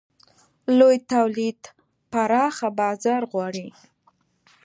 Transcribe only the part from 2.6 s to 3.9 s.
بازار غواړي.